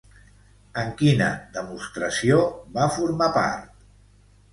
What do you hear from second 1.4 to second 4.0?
demostració va formar part?